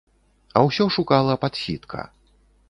[0.57, 2.03] А ўсё шукала падсітка.